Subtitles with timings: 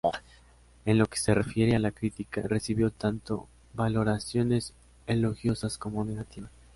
[0.85, 4.73] En lo que se refiere a la crítica, recibió tanto valoraciones
[5.05, 6.49] elogiosas como negativas.